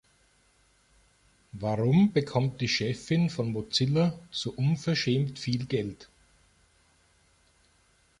[1.51, 6.09] Warum bekommt die Chefin von Mozilla so unverschämt viel Geld?